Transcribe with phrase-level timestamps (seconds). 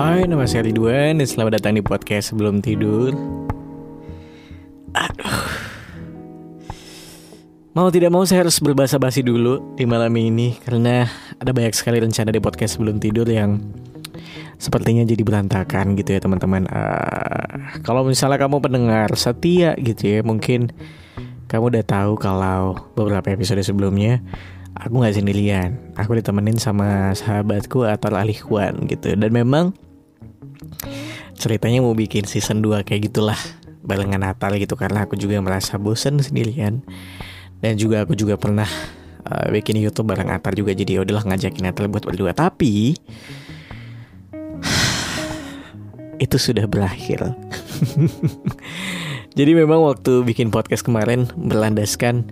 [0.00, 3.12] Hai, nama saya Ridwan dan selamat datang di podcast sebelum tidur.
[4.96, 5.44] Aduh.
[7.76, 11.04] Mau tidak mau saya harus berbahasa basi dulu di malam ini karena
[11.36, 13.60] ada banyak sekali rencana di podcast sebelum tidur yang
[14.56, 16.64] sepertinya jadi berantakan gitu ya teman-teman.
[16.72, 20.72] Uh, kalau misalnya kamu pendengar setia gitu ya, mungkin
[21.52, 24.24] kamu udah tahu kalau beberapa episode sebelumnya
[24.80, 25.76] aku nggak sendirian.
[26.00, 29.12] Aku ditemenin sama sahabatku atau Alihwan gitu.
[29.12, 29.76] Dan memang
[31.36, 33.38] ceritanya mau bikin season 2 kayak gitulah
[33.80, 36.84] barengan Natal gitu karena aku juga merasa bosan sendirian.
[37.60, 38.68] Dan juga aku juga pernah
[39.28, 42.32] uh, bikin YouTube bareng Atar juga jadi ya udahlah ngajakin Atar buat berdua.
[42.32, 42.96] Tapi
[46.24, 47.24] itu sudah berakhir.
[49.38, 52.26] Jadi memang waktu bikin podcast kemarin berlandaskan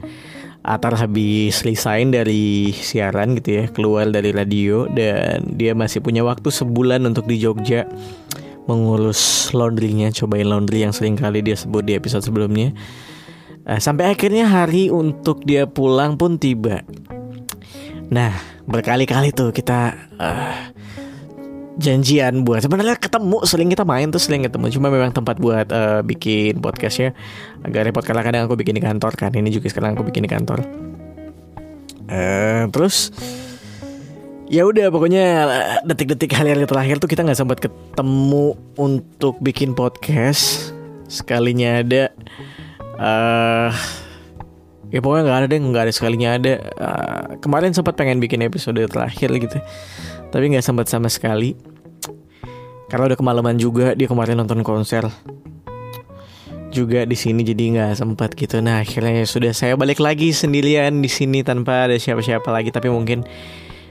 [0.69, 6.53] Atar habis resign dari siaran gitu ya keluar dari radio dan dia masih punya waktu
[6.53, 7.89] sebulan untuk di Jogja
[8.69, 12.77] mengurus laundrynya cobain laundry yang sering kali dia sebut di episode sebelumnya
[13.69, 16.81] Uh, sampai akhirnya hari untuk dia pulang pun tiba.
[18.09, 18.33] Nah,
[18.65, 20.73] berkali-kali tuh kita uh,
[21.79, 22.61] janjian buat.
[22.61, 24.67] Sebenarnya ketemu sering kita main tuh sering ketemu.
[24.75, 27.15] Cuma memang tempat buat uh, bikin podcastnya
[27.63, 29.31] agak repot karena kadang aku bikin di kantor kan.
[29.31, 30.67] Ini juga sekarang aku bikin di kantor.
[32.11, 33.15] Uh, terus
[34.51, 35.25] ya udah pokoknya
[35.87, 40.75] detik-detik hari-hari terakhir tuh kita nggak sempat ketemu untuk bikin podcast.
[41.07, 42.13] Sekalinya ada
[42.99, 43.71] uh,
[44.91, 46.53] ya pokoknya nggak ada deh nggak ada sekalinya ada.
[46.75, 49.63] Uh, kemarin sempat pengen bikin episode terakhir gitu
[50.29, 51.57] tapi nggak sempat sama sekali.
[52.89, 55.05] Karena udah kemalaman juga dia kemarin nonton konser.
[56.73, 58.61] Juga di sini jadi nggak sempat gitu.
[58.65, 62.73] Nah akhirnya ya sudah saya balik lagi sendirian di sini tanpa ada siapa-siapa lagi.
[62.73, 63.25] Tapi mungkin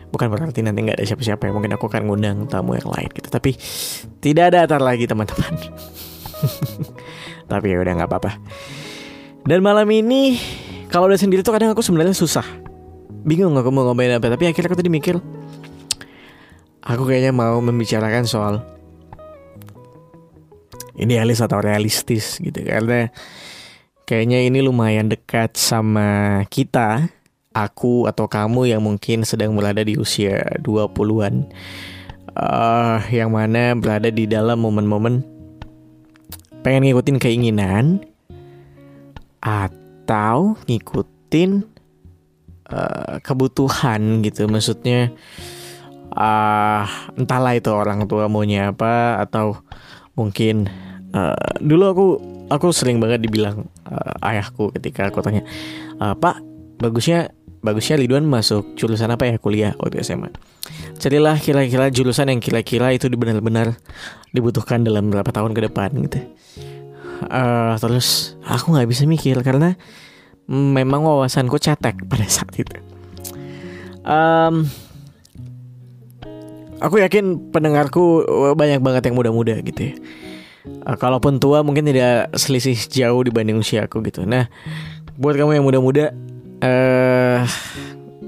[0.10, 1.52] bukan berarti nanti nggak ada siapa-siapa ya.
[1.54, 3.30] Mungkin aku akan ngundang tamu yang lain gitu.
[3.30, 3.54] Tapi
[4.22, 5.54] tidak ada atar lagi teman-teman.
[7.52, 8.32] Tapi ya udah nggak apa-apa.
[9.46, 10.42] Dan malam ini
[10.90, 12.44] kalau udah sendiri tuh kadang aku sebenarnya susah.
[13.28, 15.20] Bingung aku mau ngomongin apa, tapi akhirnya aku tadi mikir
[16.84, 18.62] aku kayaknya mau membicarakan soal
[20.98, 22.58] idealis atau realistis gitu.
[22.66, 23.08] Karena
[24.10, 27.14] kayaknya ini lumayan dekat sama kita
[27.54, 31.50] aku atau kamu yang mungkin sedang berada di usia 20-an
[32.38, 35.26] uh, yang mana berada di dalam momen-momen
[36.62, 38.02] pengen ngikutin keinginan
[39.42, 41.66] atau ngikutin
[42.70, 44.46] uh, kebutuhan gitu.
[44.46, 45.14] Maksudnya
[47.14, 49.62] entahlah itu orang tua maunya apa atau
[50.18, 50.66] mungkin
[51.14, 52.06] uh, dulu aku
[52.50, 55.46] aku sering banget dibilang uh, ayahku ketika aku tanya
[56.02, 56.42] uh, pak
[56.82, 57.30] bagusnya
[57.62, 60.34] bagusnya Ridwan masuk jurusan apa ya kuliah waktu SMA
[60.98, 63.78] carilah kira-kira jurusan yang kira-kira itu benar-benar
[64.34, 66.20] dibutuhkan dalam beberapa tahun ke depan gitu
[67.30, 69.78] uh, terus aku nggak bisa mikir karena
[70.48, 72.80] memang wawasanku cetek pada saat itu.
[74.08, 74.64] Um,
[76.84, 79.96] aku yakin pendengarku banyak banget yang muda-muda gitu ya.
[80.84, 84.28] Uh, kalaupun tua mungkin tidak selisih jauh dibanding usia aku gitu.
[84.28, 84.52] Nah,
[85.16, 86.12] buat kamu yang muda-muda
[86.60, 87.40] uh,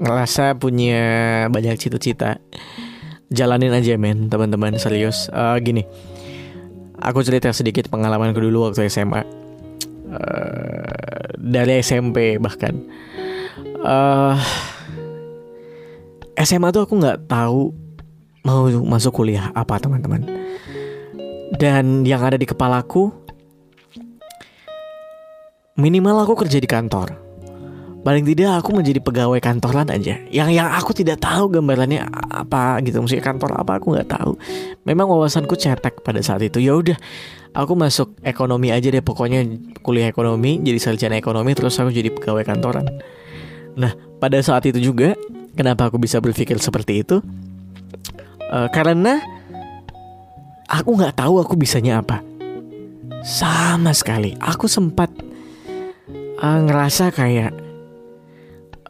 [0.00, 1.04] ngerasa punya
[1.52, 2.40] banyak cita-cita,
[3.28, 5.28] jalanin aja men, teman-teman serius.
[5.28, 5.84] Uh, gini,
[7.00, 9.24] aku cerita sedikit pengalamanku dulu waktu SMA uh,
[10.14, 12.76] eh, dari SMP bahkan
[13.80, 14.36] uh,
[16.36, 17.72] eh, SMA tuh aku nggak tahu
[18.44, 20.24] mau masuk kuliah apa teman-teman?
[21.56, 23.10] Dan yang ada di kepalaku
[25.76, 27.30] minimal aku kerja di kantor.
[28.00, 30.16] Paling tidak aku menjadi pegawai kantoran aja.
[30.32, 32.00] Yang yang aku tidak tahu gambarannya
[32.32, 33.04] apa gitu.
[33.04, 34.32] Maksudnya kantor apa aku nggak tahu.
[34.88, 36.64] Memang wawasanku cetek pada saat itu.
[36.64, 36.96] Ya udah
[37.52, 39.04] aku masuk ekonomi aja deh.
[39.04, 39.44] Pokoknya
[39.84, 42.88] kuliah ekonomi jadi sarjana ekonomi terus aku jadi pegawai kantoran.
[43.76, 45.12] Nah pada saat itu juga
[45.52, 47.20] kenapa aku bisa berpikir seperti itu
[48.50, 49.22] uh, karena
[50.66, 52.20] aku nggak tahu aku bisanya apa
[53.22, 55.08] sama sekali aku sempat
[56.42, 57.54] uh, ngerasa kayak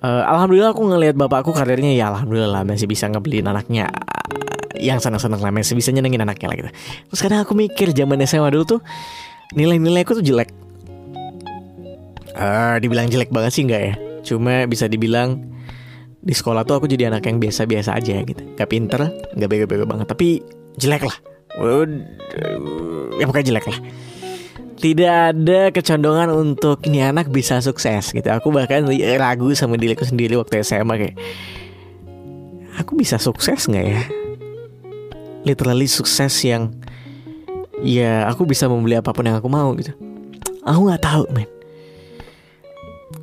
[0.01, 3.93] Uh, alhamdulillah aku ngelihat bapakku karirnya ya alhamdulillah masih bisa ngebeliin anaknya
[4.81, 6.71] yang senang-senang lah masih bisa nyenengin anaknya lah gitu.
[7.13, 8.81] Terus kadang aku mikir zaman SMA dulu tuh
[9.53, 10.49] nilai-nilai aku tuh jelek.
[12.33, 13.95] Uh, dibilang jelek banget sih enggak ya.
[14.25, 15.45] Cuma bisa dibilang
[16.20, 18.43] di sekolah tuh aku jadi anak yang biasa-biasa aja gitu.
[18.56, 19.00] Gak pinter,
[19.37, 20.44] gak bego-bego banget, tapi
[20.76, 21.17] jelek lah.
[23.19, 23.81] Ya pokoknya jelek lah
[24.81, 28.25] tidak ada kecondongan untuk ini anak bisa sukses gitu.
[28.32, 28.88] Aku bahkan
[29.20, 31.17] ragu sama diriku sendiri waktu SMA kayak
[32.81, 34.00] aku bisa sukses nggak ya?
[35.44, 36.72] literally sukses yang
[37.81, 39.93] ya aku bisa membeli apa pun yang aku mau gitu
[40.64, 41.49] aku nggak tahu men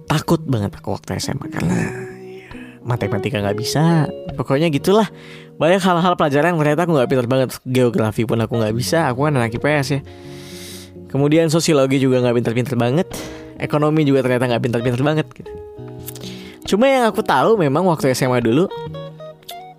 [0.09, 1.77] takut banget aku waktu SMA karena
[2.87, 4.07] matematika nggak bisa.
[4.39, 5.11] Pokoknya gitulah.
[5.59, 7.49] Banyak hal-hal pelajaran yang ternyata aku nggak pintar banget.
[7.67, 9.11] Geografi pun aku nggak bisa.
[9.11, 10.01] Aku kan anak IPS ya.
[11.11, 13.07] Kemudian sosiologi juga nggak pintar-pintar banget.
[13.59, 15.51] Ekonomi juga ternyata nggak pintar-pintar banget gitu.
[16.67, 18.67] Cuma yang aku tahu memang waktu SMA dulu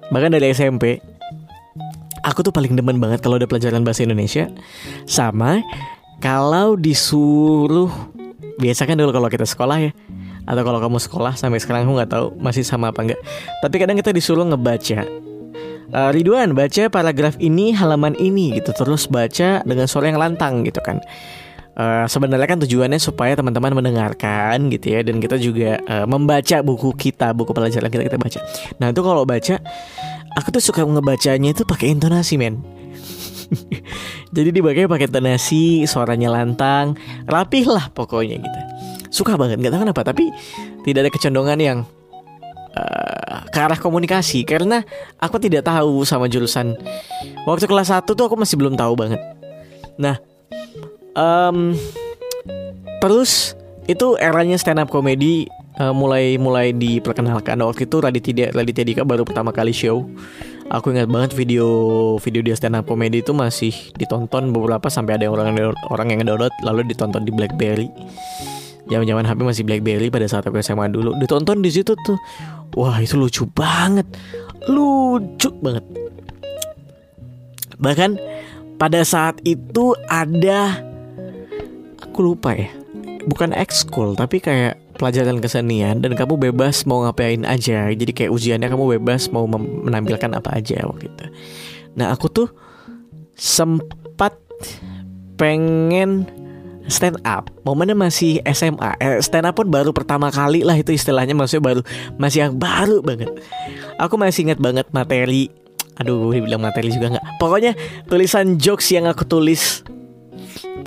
[0.08, 1.04] bahkan dari SMP
[2.24, 4.48] aku tuh paling demen banget kalau ada pelajaran bahasa Indonesia.
[5.04, 5.60] Sama
[6.18, 7.92] kalau disuruh
[8.58, 9.92] biasa kan dulu kalau kita sekolah ya
[10.48, 13.20] atau kalau kamu sekolah sampai sekarang aku nggak tahu masih sama apa enggak
[13.60, 15.04] tapi kadang kita disuruh ngebaca
[15.92, 20.80] uh, Ridwan baca paragraf ini halaman ini gitu terus baca dengan suara yang lantang gitu
[20.80, 21.04] kan
[21.78, 26.90] Uh, sebenarnya kan tujuannya supaya teman-teman mendengarkan gitu ya dan kita juga uh, membaca buku
[26.98, 28.42] kita buku pelajaran kita kita baca.
[28.82, 29.62] Nah itu kalau baca
[30.34, 32.58] aku tuh suka ngebacanya itu pakai intonasi men.
[34.34, 36.98] Jadi dibagai pakai intonasi, suaranya lantang,
[37.30, 38.60] rapih lah pokoknya gitu.
[39.08, 40.30] Suka banget nggak tahu kenapa tapi
[40.84, 41.78] tidak ada kecenderungan yang
[42.76, 44.84] uh, ke arah komunikasi karena
[45.18, 46.76] aku tidak tahu sama jurusan.
[47.48, 49.20] Waktu kelas 1 tuh aku masih belum tahu banget.
[49.98, 50.20] Nah,
[51.18, 51.74] um,
[53.02, 53.58] terus
[53.88, 55.48] itu eranya stand up comedy
[55.80, 60.04] uh, mulai mulai diperkenalkan waktu itu Raditya Raditya Dika baru pertama kali show
[60.68, 61.66] aku ingat banget video
[62.20, 65.56] video dia stand up comedy itu masih ditonton beberapa sampai ada orang
[65.88, 67.88] orang yang download lalu ditonton di BlackBerry
[68.88, 71.14] zaman-zaman HP masih BlackBerry pada saat aku SMA dulu.
[71.20, 72.18] Ditonton di situ tuh
[72.74, 74.08] wah itu lucu banget.
[74.68, 75.84] Lucu banget.
[77.78, 78.10] Bahkan
[78.80, 80.82] pada saat itu ada
[82.02, 82.70] aku lupa ya
[83.28, 86.02] bukan ekskul tapi kayak pelajaran kesenian.
[86.02, 87.88] Dan kamu bebas mau ngapain aja.
[87.92, 91.24] Jadi kayak ujiannya kamu bebas mau menampilkan apa aja waktu itu.
[91.94, 92.48] Nah aku tuh
[93.38, 94.34] sempat
[95.38, 96.26] pengen
[96.88, 101.36] stand up momennya masih SMA eh, stand up pun baru pertama kali lah itu istilahnya
[101.36, 101.80] maksudnya baru
[102.16, 103.30] masih yang baru banget
[104.00, 105.52] aku masih ingat banget materi
[106.00, 107.76] aduh dibilang materi juga nggak pokoknya
[108.08, 109.86] tulisan jokes yang aku tulis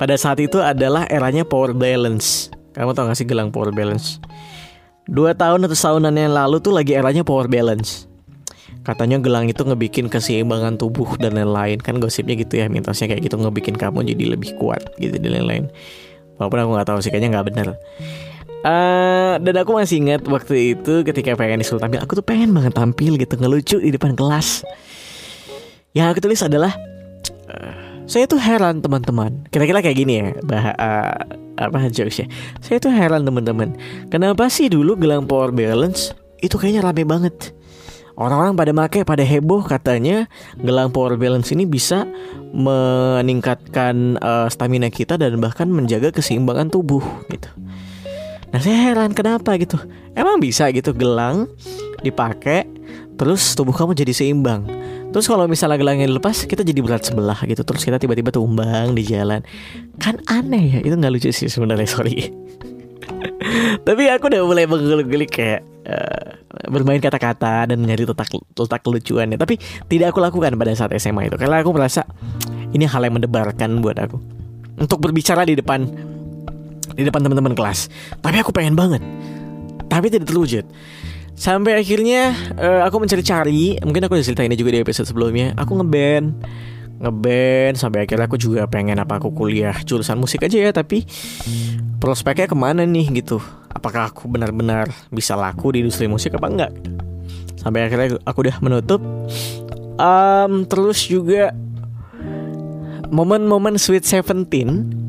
[0.02, 2.50] pada saat itu adalah eranya power balance.
[2.74, 4.18] Kamu tau gak sih gelang power balance?
[5.06, 8.10] Dua tahun atau tahunan yang lalu tuh lagi eranya power balance.
[8.82, 13.38] Katanya gelang itu ngebikin keseimbangan tubuh dan lain-lain Kan gosipnya gitu ya Mitosnya kayak gitu
[13.38, 15.64] ngebikin kamu jadi lebih kuat gitu dan lain-lain
[16.36, 17.66] Walaupun aku gak tahu sih kayaknya gak bener
[18.66, 22.74] uh, Dan aku masih ingat waktu itu ketika pengen disuruh tampil Aku tuh pengen banget
[22.74, 24.66] tampil gitu Ngelucu di depan kelas
[25.94, 26.74] Yang aku tulis adalah
[27.48, 29.46] uh, saya tuh heran teman-teman.
[29.48, 31.14] Kira-kira kayak gini ya, bah uh,
[31.58, 32.26] apa jokesnya.
[32.58, 33.78] Saya tuh heran teman-teman.
[34.10, 36.10] Kenapa sih dulu gelang power balance
[36.42, 37.54] itu kayaknya rame banget.
[38.12, 40.28] Orang-orang pada make, pada heboh katanya
[40.60, 42.04] gelang power balance ini bisa
[42.52, 47.48] meningkatkan uh, stamina kita dan bahkan menjaga keseimbangan tubuh gitu.
[48.52, 49.80] Nah saya heran kenapa gitu.
[50.12, 51.48] Emang bisa gitu gelang
[52.04, 52.68] dipakai
[53.16, 54.68] terus tubuh kamu jadi seimbang.
[55.12, 59.04] Terus kalau misalnya gelangnya dilepas Kita jadi berat sebelah gitu Terus kita tiba-tiba tumbang di
[59.04, 59.44] jalan
[60.00, 62.32] Kan aneh ya Itu gak lucu sih sebenarnya sorry
[63.86, 66.38] Tapi aku udah mulai menggulik-gulik kayak uh,
[66.70, 69.58] Bermain kata-kata Dan mencari letak, letak kelucuannya Tapi
[69.90, 71.36] tidak aku lakukan pada saat SMA itu.
[71.36, 72.06] Karena aku merasa
[72.72, 74.16] Ini hal yang mendebarkan buat aku.
[74.78, 75.84] Untuk berbicara di depan
[76.92, 77.88] Di depan teman-teman kelas.
[78.20, 79.00] Tapi aku pengen banget.
[79.88, 80.64] Tapi tidak terwujud.
[81.32, 85.56] Sampai akhirnya uh, aku mencari-cari, mungkin aku udah cerita ini juga di episode sebelumnya.
[85.56, 86.36] Aku ngeband,
[87.02, 91.02] ngeband sampai akhirnya aku juga pengen apa aku kuliah jurusan musik aja ya, tapi
[91.98, 93.42] prospeknya ke mana nih gitu?
[93.74, 96.72] Apakah aku benar-benar bisa laku di industri musik apa enggak?
[97.58, 99.02] Sampai akhirnya aku udah menutup.
[99.98, 101.52] Um, terus juga
[103.12, 105.02] momen-momen Sweet Seventeen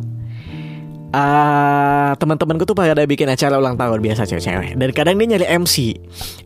[1.13, 5.95] uh, teman-temanku tuh pada bikin acara ulang tahun biasa cewek-cewek dan kadang dia nyari MC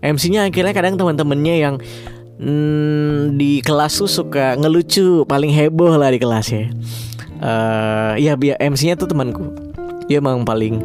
[0.03, 1.75] MC-nya akhirnya kadang teman-temannya yang
[2.41, 6.65] hmm, di kelas tuh suka ngelucu paling heboh lah di kelas ya.
[7.37, 9.53] Uh, ya biar MC-nya tuh temanku.
[10.09, 10.81] Dia emang paling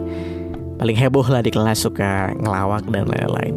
[0.82, 3.54] paling heboh lah di kelas suka ngelawak dan lain-lain.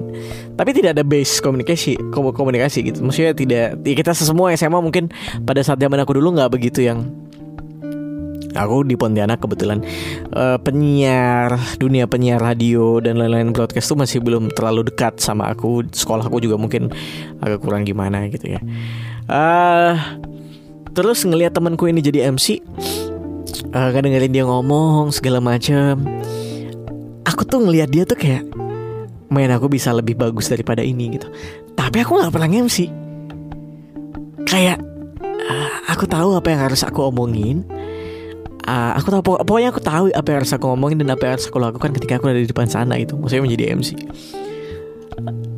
[0.55, 3.01] Tapi tidak ada base komunikasi komunikasi gitu.
[3.01, 5.09] Maksudnya tidak ya kita semua SMA mungkin
[5.41, 7.09] pada saat zaman aku dulu nggak begitu yang
[8.55, 9.83] aku di Pontianak kebetulan
[10.33, 15.85] uh, penyiar dunia penyiar radio dan lain-lain broadcast tuh masih belum terlalu dekat sama aku.
[15.91, 16.89] Sekolahku juga mungkin
[17.43, 18.59] agak kurang gimana gitu ya.
[19.29, 19.95] Uh,
[20.95, 22.63] terus ngelihat temanku ini jadi MC
[23.75, 26.07] uh, eh, kadang dengerin dia ngomong segala macam
[27.27, 28.47] aku tuh ngelihat dia tuh kayak
[29.27, 31.27] main aku bisa lebih bagus daripada ini gitu.
[31.75, 32.87] Tapi aku nggak pernah MC
[34.45, 34.85] kayak
[36.15, 37.67] tahu apa yang harus aku omongin
[38.67, 41.47] uh, aku tahu pokoknya aku tahu apa yang harus aku ngomongin dan apa yang harus
[41.47, 43.89] aku lakukan ketika aku ada di depan sana itu maksudnya menjadi MC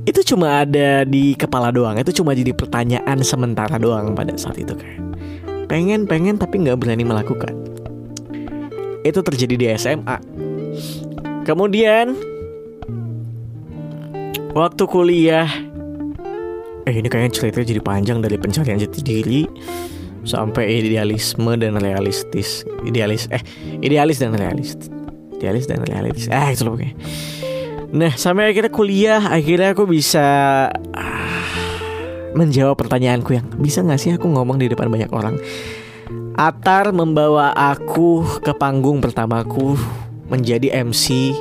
[0.07, 4.71] itu cuma ada di kepala doang itu cuma jadi pertanyaan sementara doang pada saat itu
[4.71, 5.03] kayak
[5.67, 7.51] pengen pengen tapi nggak berani melakukan.
[9.03, 10.17] Itu terjadi di SMA
[11.47, 12.11] kemudian
[14.51, 15.47] waktu kuliah
[16.83, 19.41] eh ini kayaknya ceritanya jadi panjang dari pencarian jati diri
[20.27, 22.67] sampai idealisme dan realistis.
[22.83, 23.41] Idealis eh
[23.79, 24.91] idealis dan realistis
[25.37, 26.93] idealis dan realistis eh itu loh pokoknya.
[27.93, 30.25] Nah sampai akhirnya kuliah akhirnya aku bisa
[30.97, 31.61] ah,
[32.33, 35.37] menjawab pertanyaanku yang bisa nggak sih aku ngomong di depan banyak orang?
[36.37, 39.73] Atar membawa aku ke panggung pertamaku
[40.29, 41.33] menjadi MC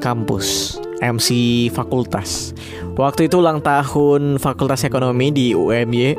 [0.00, 1.28] kampus, MC
[1.72, 2.52] fakultas.
[2.96, 6.16] Waktu itu ulang tahun Fakultas Ekonomi di UMY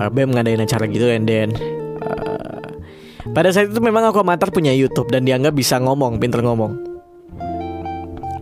[0.00, 1.52] uh, BEM ngadain acara gitu and then
[2.00, 2.72] uh,
[3.36, 6.72] pada saat itu memang aku amatir punya YouTube dan dianggap bisa ngomong, pinter ngomong.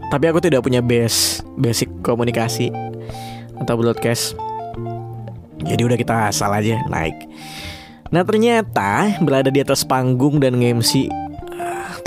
[0.09, 2.73] Tapi aku tidak punya base basic komunikasi
[3.61, 4.39] atau broadcast.
[5.61, 7.19] Jadi udah kita asal aja naik.
[8.09, 11.13] Nah ternyata berada di atas panggung dan nge-MC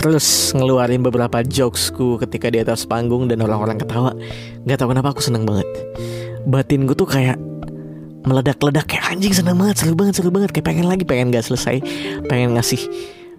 [0.02, 4.18] Terus ngeluarin beberapa jokesku ketika di atas panggung dan orang-orang ketawa
[4.66, 5.70] Gak tau kenapa aku seneng banget
[6.50, 7.38] Batin gue tuh kayak
[8.22, 10.50] meledak-ledak kayak anjing seneng banget seru banget seru banget.
[10.54, 11.82] Kayak pengen lagi pengen gak selesai
[12.30, 12.82] pengen ngasih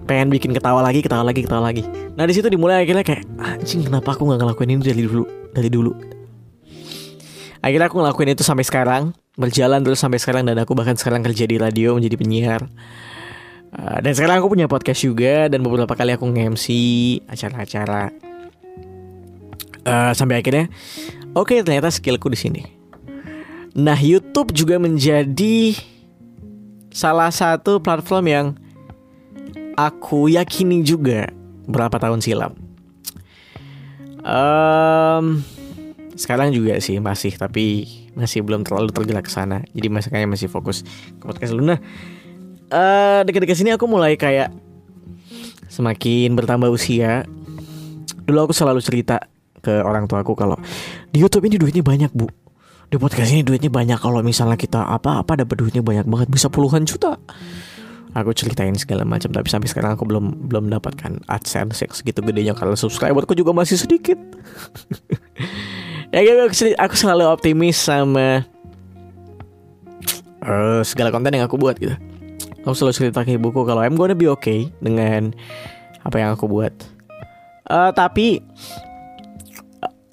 [0.06, 1.86] pengen bikin ketawa lagi ketawa lagi ketawa lagi.
[2.18, 5.24] Nah di situ dimulai akhirnya kayak anjing kenapa aku nggak ngelakuin ini dari dulu
[5.54, 5.92] dari dulu?
[7.62, 11.46] Akhirnya aku ngelakuin itu sampai sekarang berjalan terus sampai sekarang dan aku bahkan sekarang kerja
[11.46, 12.62] di radio menjadi penyiar.
[13.72, 16.66] Uh, dan sekarang aku punya podcast juga dan beberapa kali aku nge-MC
[17.30, 18.12] acara-acara.
[19.82, 20.70] Uh, sampai akhirnya
[21.34, 22.81] oke okay, ternyata skillku di sini
[23.72, 25.72] Nah, YouTube juga menjadi
[26.92, 28.46] salah satu platform yang
[29.80, 31.32] aku yakini juga
[31.64, 32.52] berapa tahun silam.
[34.22, 35.40] Um,
[36.14, 39.64] sekarang juga sih masih tapi masih belum terlalu tergerak ke sana.
[39.72, 40.84] Jadi masih masih fokus
[41.16, 41.80] ke podcast Luna.
[42.68, 44.52] Uh, dekat-dekat sini aku mulai kayak
[45.72, 47.24] semakin bertambah usia.
[48.28, 49.16] Dulu aku selalu cerita
[49.64, 50.60] ke orang tua aku kalau
[51.08, 52.41] di YouTube ini duitnya banyak, Bu
[52.92, 53.96] di podcast ini duitnya banyak.
[53.96, 57.16] Kalau misalnya kita apa-apa dapat duitnya banyak banget bisa puluhan juta.
[58.12, 62.76] Aku ceritain segala macam tapi sampai sekarang aku belum belum mendapatkan adsense segitu gedenya karena
[62.76, 64.20] subscriberku juga masih sedikit.
[66.12, 68.44] Ya gitu aku selalu optimis sama
[70.44, 71.96] uh, segala konten yang aku buat gitu.
[72.68, 75.32] Aku selalu cerita ke ibuku kalau I'm gonna be okay dengan
[76.04, 76.76] apa yang aku buat.
[77.64, 78.44] Uh, tapi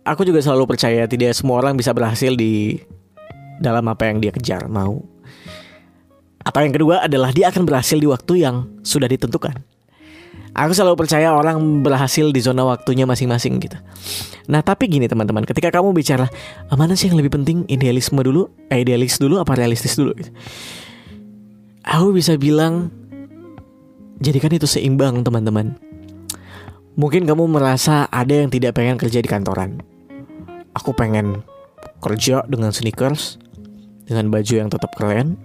[0.03, 2.79] aku juga selalu percaya tidak semua orang bisa berhasil di
[3.59, 5.03] dalam apa yang dia kejar mau.
[6.39, 9.59] Atau yang kedua adalah dia akan berhasil di waktu yang sudah ditentukan.
[10.57, 13.77] Aku selalu percaya orang berhasil di zona waktunya masing-masing gitu.
[14.49, 16.25] Nah tapi gini teman-teman, ketika kamu bicara
[16.73, 20.17] mana sih yang lebih penting idealisme dulu, eh, idealis dulu apa realistis dulu?
[20.17, 20.31] Gitu.
[21.85, 22.89] Aku bisa bilang
[24.17, 25.77] jadikan itu seimbang teman-teman.
[26.99, 29.79] Mungkin kamu merasa ada yang tidak pengen kerja di kantoran.
[30.75, 31.47] Aku pengen
[32.03, 33.39] kerja dengan sneakers
[34.03, 35.39] dengan baju yang tetap keren.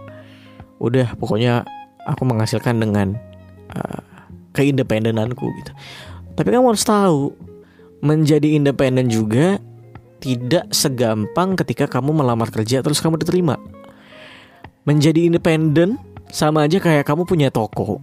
[0.82, 1.62] Udah pokoknya
[2.10, 3.14] aku menghasilkan dengan
[3.70, 4.02] uh,
[4.58, 5.70] keindependenanku gitu.
[6.34, 7.30] Tapi kamu harus tahu
[8.02, 9.62] menjadi independen juga
[10.18, 13.62] tidak segampang ketika kamu melamar kerja terus kamu diterima.
[14.90, 16.02] Menjadi independen
[16.34, 18.02] sama aja kayak kamu punya toko.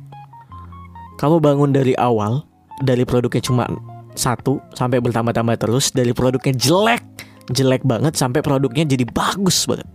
[1.19, 2.47] Kamu bangun dari awal
[2.83, 3.65] dari produknya cuma
[4.11, 7.03] satu sampai bertambah-tambah terus dari produknya jelek
[7.49, 9.87] jelek banget sampai produknya jadi bagus banget.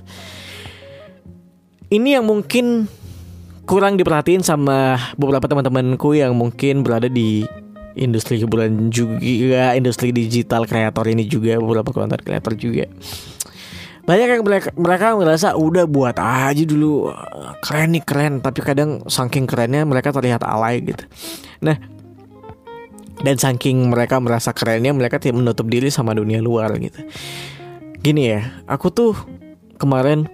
[1.87, 2.91] Ini yang mungkin
[3.67, 7.47] kurang diperhatiin sama beberapa teman-temanku yang mungkin berada di
[7.97, 12.91] industri hiburan juga industri digital kreator ini juga beberapa konten kreator juga.
[14.07, 14.43] Banyak yang
[14.79, 17.11] mereka, merasa udah buat aja dulu.
[17.59, 18.39] Keren nih keren.
[18.39, 21.03] Tapi kadang saking kerennya mereka terlihat alay gitu.
[21.59, 21.75] Nah
[23.25, 27.01] dan saking mereka merasa kerennya mereka tidak menutup diri sama dunia luar gitu.
[28.01, 29.13] Gini ya aku tuh
[29.81, 30.29] kemarin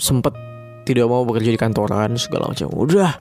[0.00, 0.32] sempet
[0.82, 2.68] tidak mau bekerja di kantoran segala macam.
[2.72, 3.20] Udah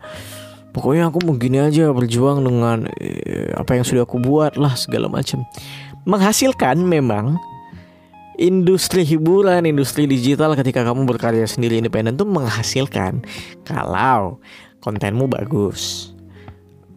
[0.72, 5.12] pokoknya aku mau gini aja berjuang dengan eh, apa yang sudah aku buat lah segala
[5.12, 5.44] macam.
[6.08, 7.38] Menghasilkan memang
[8.42, 13.22] industri hiburan, industri digital ketika kamu berkarya sendiri independen tuh menghasilkan
[13.62, 14.42] kalau
[14.82, 16.10] kontenmu bagus,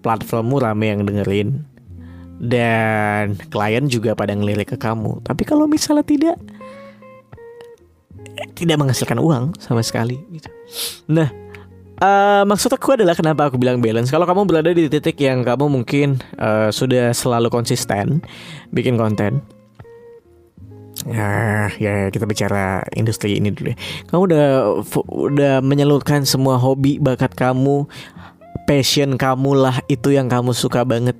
[0.00, 1.68] platformmu rame yang dengerin,
[2.42, 5.22] dan klien juga pada ngelirik ke kamu.
[5.22, 6.36] Tapi kalau misalnya tidak
[8.54, 10.50] tidak menghasilkan uang sama sekali gitu.
[11.10, 11.30] Nah,
[11.94, 14.10] Uh, maksud aku adalah kenapa aku bilang balance.
[14.10, 18.18] Kalau kamu berada di titik yang kamu mungkin uh, sudah selalu konsisten
[18.74, 19.38] bikin konten,
[21.06, 23.70] ya ya kita bicara industri ini dulu.
[23.70, 23.76] Ya.
[24.10, 24.46] Kamu udah
[25.06, 27.86] udah menyalurkan semua hobi bakat kamu,
[28.66, 31.14] passion kamu lah itu yang kamu suka banget.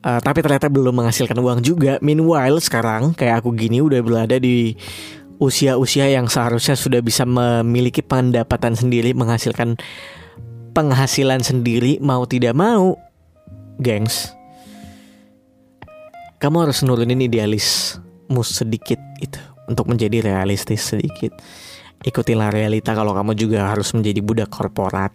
[0.00, 2.00] Uh, tapi ternyata belum menghasilkan uang juga.
[2.00, 4.72] Meanwhile sekarang kayak aku gini udah berada di
[5.40, 9.76] usia-usia yang seharusnya sudah bisa memiliki pendapatan sendiri, menghasilkan
[10.72, 12.96] penghasilan sendiri mau tidak mau,
[13.80, 14.32] gengs.
[16.40, 21.36] Kamu harus nurunin idealismu sedikit itu untuk menjadi realistis sedikit.
[22.00, 25.12] Ikutilah realita kalau kamu juga harus menjadi budak korporat.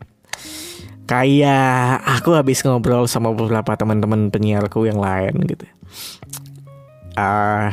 [1.05, 5.65] Kayak aku habis ngobrol sama beberapa teman-teman penyiarku yang lain gitu.
[7.15, 7.69] Uh,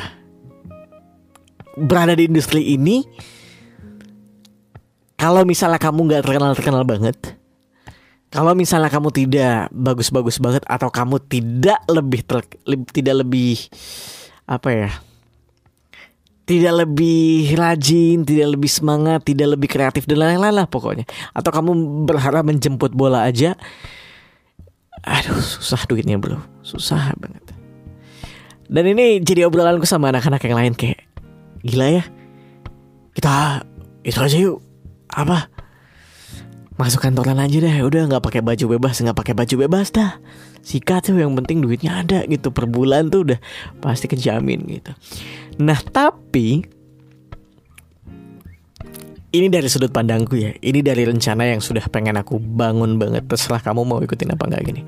[1.76, 3.02] berada di industri ini
[5.16, 7.16] kalau misalnya kamu nggak terkenal terkenal banget
[8.32, 12.40] kalau misalnya kamu tidak bagus-bagus banget atau kamu tidak lebih ter,
[12.92, 13.60] tidak lebih
[14.48, 14.90] apa ya
[16.52, 21.09] tidak lebih rajin, tidak lebih semangat, tidak lebih kreatif dan lain-lain lah pokoknya.
[21.32, 23.56] Atau kamu berharap menjemput bola aja,
[25.00, 27.40] aduh susah duitnya bro, susah banget.
[28.68, 31.00] Dan ini jadi obrolanku sama anak-anak yang lain kayak
[31.62, 32.04] gila ya
[33.14, 33.62] kita
[34.02, 34.59] itu aja yuk
[35.14, 35.47] apa
[36.76, 37.76] masuk kantoran aja deh.
[37.85, 40.19] Udah nggak pakai baju bebas nggak pakai baju bebas dah.
[40.62, 42.55] Sikat tuh yang penting duitnya ada gitu.
[42.55, 43.38] Per bulan tuh udah
[43.83, 44.93] pasti kejamin gitu.
[45.59, 46.62] Nah tapi
[49.33, 50.52] ini dari sudut pandangku ya.
[50.61, 53.25] Ini dari rencana yang sudah pengen aku bangun banget.
[53.25, 54.83] Terserah kamu mau ikutin apa nggak gini.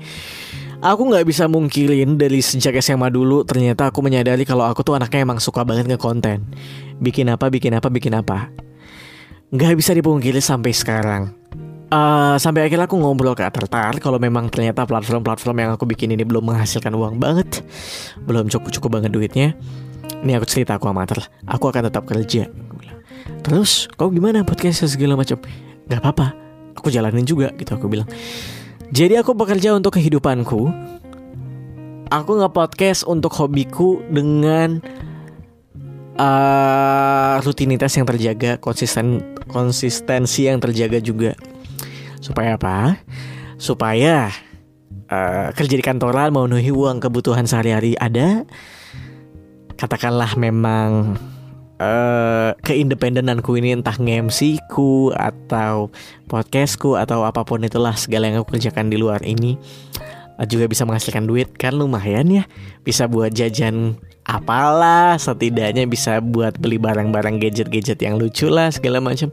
[0.85, 5.25] Aku nggak bisa mungkirin dari sejak SMA dulu ternyata aku menyadari kalau aku tuh anaknya
[5.25, 6.45] emang suka banget nge-konten.
[7.01, 8.53] Bikin apa, bikin apa, bikin apa.
[9.49, 11.44] Nggak bisa dipungkiri sampai sekarang.
[11.95, 16.27] Uh, sampai akhirnya aku ngobrol ke Atertar kalau memang ternyata platform-platform yang aku bikin ini
[16.27, 17.63] belum menghasilkan uang banget,
[18.27, 19.55] belum cukup-cukup banget duitnya.
[20.19, 22.51] Ini aku cerita aku sama Ater, aku akan tetap kerja.
[23.47, 25.39] Terus, kau gimana podcast segala macam?
[25.87, 26.35] Gak apa-apa,
[26.75, 28.11] aku jalanin juga gitu aku bilang.
[28.91, 30.67] Jadi aku bekerja untuk kehidupanku.
[32.11, 34.83] Aku nge-podcast untuk hobiku dengan
[36.19, 41.54] uh, rutinitas yang terjaga, konsisten konsistensi yang terjaga juga.
[42.25, 42.97] Supaya apa?
[43.61, 44.33] Supaya
[45.13, 48.49] uh, kerja di kantoran memenuhi uang kebutuhan sehari-hari ada.
[49.77, 51.19] Katakanlah memang
[51.77, 55.93] uh, keindependenanku ini entah nge ku atau
[56.25, 59.59] podcastku atau apa pun itulah segala yang aku kerjakan di luar ini
[60.39, 62.43] uh, juga bisa menghasilkan duit kan lumayan ya
[62.87, 69.29] bisa buat jajan apalah setidaknya bisa buat beli barang-barang gadget-gadget yang lucu lah segala macam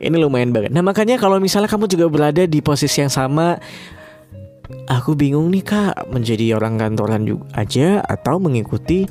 [0.00, 0.72] ini lumayan banget.
[0.72, 3.56] Nah makanya kalau misalnya kamu juga berada di posisi yang sama
[4.90, 9.06] aku bingung nih kak menjadi orang kantoran juga aja atau mengikuti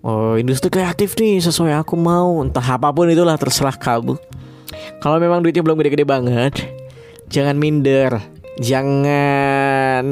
[0.00, 2.40] Oh industri kreatif nih sesuai aku mau.
[2.40, 4.16] Entah apa pun itulah terserah kamu.
[5.04, 6.56] Kalau memang duitnya belum gede-gede banget
[7.28, 8.16] Jangan minder.
[8.56, 10.04] Jangan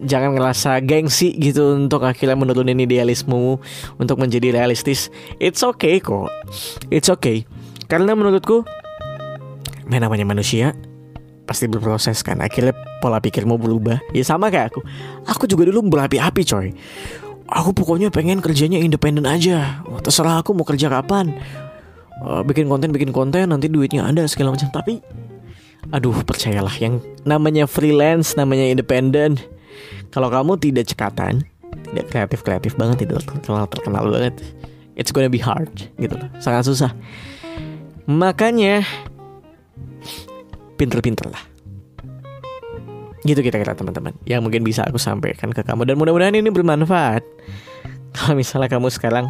[0.00, 3.60] Jangan ngerasa gengsi gitu Untuk akhirnya menurunin idealismu
[4.02, 5.14] Untuk menjadi realistis.
[5.38, 6.26] It's okay kok.
[6.90, 7.46] It's okay
[7.90, 8.62] Karena menurutku
[9.90, 10.78] Main namanya manusia
[11.50, 12.38] Pasti berproses kan.
[12.38, 12.70] Akhirnya
[13.02, 13.98] pola pikirmu berubah.
[14.14, 14.86] Ya sama kayak aku.
[15.26, 16.70] Aku juga dulu berapi-api coy.
[17.50, 19.82] Aku pokoknya pengen kerjanya independen aja.
[20.06, 21.34] Terserah aku mau kerja kapan.
[22.22, 24.70] Uh, bikin konten bikin konten nanti duitnya ada segala macam.
[24.70, 25.02] Tapi
[25.90, 29.40] aduh percayalah yang namanya freelance namanya independen
[30.12, 31.42] kalau kamu tidak cekatan
[31.90, 34.36] tidak kreatif kreatif banget tidak terkenal terkenal banget
[34.94, 36.28] it's gonna be hard gitu loh.
[36.38, 36.92] Sangat susah
[38.10, 38.82] makanya
[40.74, 41.44] pinter-pinter lah
[43.20, 47.20] Gitu kita kira teman-teman Yang mungkin bisa aku sampaikan ke kamu Dan mudah-mudahan ini bermanfaat
[48.16, 49.28] Kalau misalnya kamu sekarang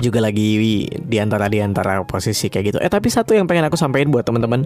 [0.00, 0.56] juga lagi
[0.88, 2.78] di antara di antara posisi kayak gitu.
[2.80, 4.64] Eh tapi satu yang pengen aku sampaikan buat teman-teman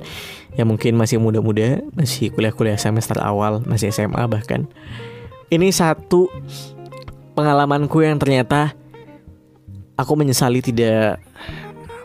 [0.55, 4.71] yang mungkin masih muda-muda, masih kuliah-kuliah semester awal, masih SMA bahkan.
[5.51, 6.31] Ini satu
[7.35, 8.79] pengalamanku yang ternyata
[9.99, 11.19] aku menyesali tidak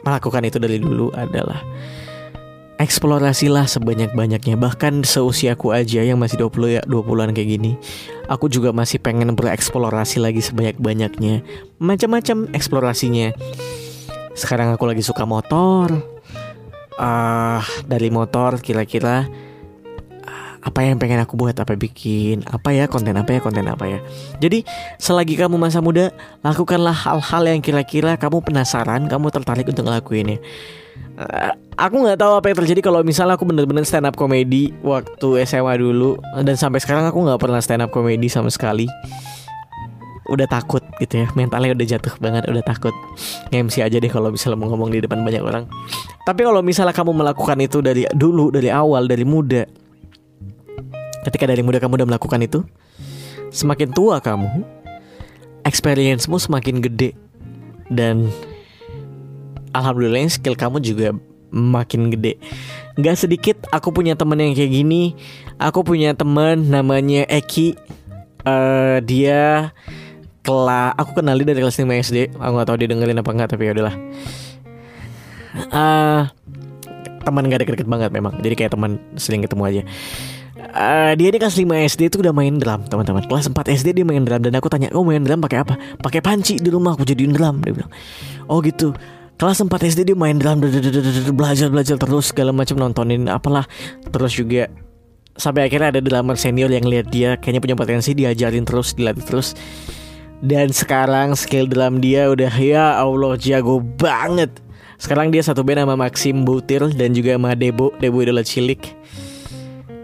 [0.05, 1.63] melakukan itu dari dulu adalah
[2.79, 4.55] eksplorasilah sebanyak-banyaknya.
[4.55, 7.71] Bahkan seusiaku aja yang masih 20 ya 20-an kayak gini
[8.29, 11.41] aku juga masih pengen bereksplorasi lagi sebanyak-banyaknya.
[11.81, 13.33] Macam-macam eksplorasinya.
[14.37, 15.91] Sekarang aku lagi suka motor.
[16.99, 19.23] Uh, dari motor kira-kira
[20.59, 23.99] apa yang pengen aku buat apa bikin apa ya konten apa ya konten apa ya.
[24.43, 24.67] Jadi
[24.99, 26.11] selagi kamu masa muda
[26.43, 30.43] lakukanlah hal-hal yang kira-kira kamu penasaran kamu tertarik untuk ngelakuinnya.
[31.19, 35.43] Uh, aku nggak tahu apa yang terjadi kalau misalnya aku bener-bener stand up komedi waktu
[35.47, 38.87] SMA dulu dan sampai sekarang aku nggak pernah stand up komedi sama sekali.
[40.29, 42.91] Udah takut gitu ya mentalnya udah jatuh banget udah takut.
[43.55, 45.63] MC aja deh kalau misalnya mau ngomong di depan banyak orang.
[46.27, 49.65] Tapi kalau misalnya kamu melakukan itu dari dulu dari awal dari muda
[51.27, 52.63] ketika dari muda kamu udah melakukan itu
[53.49, 54.63] semakin tua kamu
[55.67, 57.13] experience-mu semakin gede.
[57.89, 58.29] Dan
[59.73, 61.17] alhamdulillah skill kamu juga
[61.49, 62.37] makin gede.
[63.01, 65.17] Gak sedikit aku punya temen yang kayak gini.
[65.57, 67.75] Aku punya temen namanya Eki.
[68.39, 69.75] Uh, Dia
[70.39, 73.67] kelas aku kenali dari kelas 5 SD aku nggak tahu dia dengerin apa enggak tapi
[73.67, 73.95] ya udahlah.
[75.69, 76.23] Uh,
[77.27, 78.39] teman gak deket-deket banget memang.
[78.39, 79.81] Jadi kayak teman sering ketemu aja
[80.59, 84.05] Uh, dia di kelas 5 SD itu udah main drum teman-teman kelas 4 SD dia
[84.05, 87.07] main drum dan aku tanya kamu main drum pakai apa pakai panci di rumah aku
[87.07, 87.91] jadiin drum dia bilang
[88.51, 88.93] oh gitu
[89.39, 90.61] kelas 4 SD dia main drum
[91.33, 93.65] belajar belajar terus segala macam nontonin apalah
[94.11, 94.67] terus juga
[95.39, 99.57] sampai akhirnya ada drummer senior yang lihat dia kayaknya punya potensi diajarin terus dilatih terus
[100.39, 104.47] dan sekarang skill dalam dia udah ya Allah jago banget.
[104.95, 108.79] Sekarang dia satu band sama Maxim Butir dan juga sama Debo, Debo idola cilik.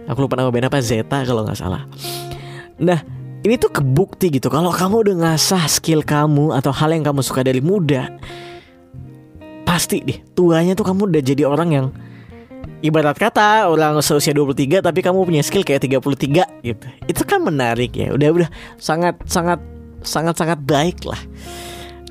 [0.05, 1.89] Aku lupa nama band apa Zeta kalau nggak salah.
[2.77, 3.01] Nah,
[3.41, 7.41] ini tuh kebukti gitu kalau kamu udah ngasah skill kamu atau hal yang kamu suka
[7.41, 8.09] dari muda,
[9.65, 11.87] pasti deh tuanya tuh kamu udah jadi orang yang
[12.85, 16.85] ibarat kata orang seusia 23 tapi kamu punya skill kayak 33 gitu.
[17.09, 18.13] Itu kan menarik ya.
[18.13, 19.57] Udah udah sangat sangat
[20.05, 21.17] sangat-sangat baik lah.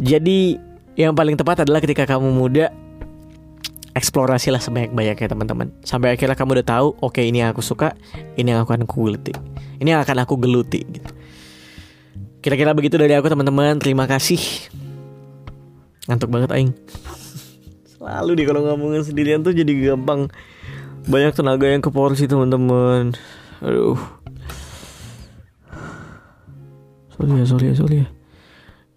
[0.03, 0.59] Jadi
[0.99, 2.71] yang paling tepat adalah ketika kamu muda
[3.95, 5.71] eksplorasi lah sebanyak-banyaknya teman-teman.
[5.87, 7.95] Sampai akhirnya kamu udah tahu oke okay, ini yang aku suka
[8.35, 9.33] ini yang akan aku geluti.
[9.79, 11.11] Ini yang akan aku geluti gitu.
[12.43, 13.81] Kira-kira begitu dari aku teman-teman.
[13.81, 14.37] Terima kasih.
[16.11, 16.77] Ngantuk banget aing.
[17.97, 20.29] Selalu deh kalau ngomongin sendirian tuh jadi gampang.
[21.09, 23.17] Banyak tenaga yang ke porsi teman-teman.
[23.65, 23.97] Aduh.
[27.15, 28.07] Sorry ya sorry ya sorry ya.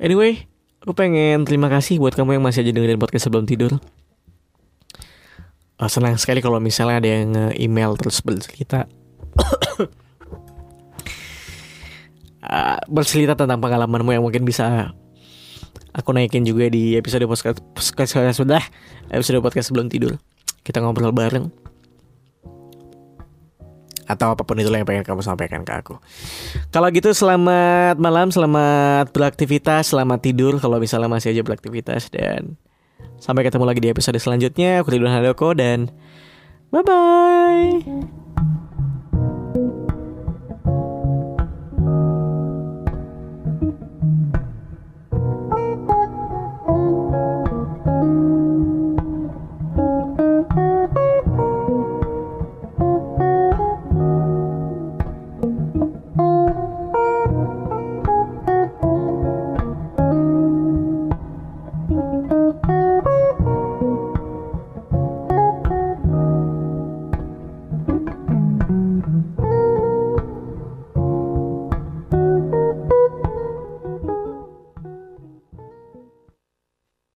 [0.01, 0.49] Anyway
[0.83, 3.75] aku pengen terima kasih buat kamu yang masih aja dengerin podcast sebelum tidur
[5.77, 8.89] uh, senang sekali kalau misalnya ada yang email terus bercerita.
[12.41, 14.93] Uh, bercerita tentang pengalamanmu yang mungkin bisa
[15.93, 18.61] aku naikin juga di episode podcast podcast sudah
[19.13, 20.17] episode podcast sebelum tidur.
[20.65, 21.49] Kita ngobrol bareng.
[24.07, 25.99] Atau apa pun itu yang pengen kamu sampaikan ke aku.
[26.71, 32.55] Kalau gitu selamat malam, selamat beraktivitas, selamat tidur kalau misalnya masih aja beraktivitas dan
[33.17, 34.81] sampai ketemu lagi di episode selanjutnya.
[34.81, 35.89] Aku Ridwan Hadoko dan
[36.71, 36.83] bye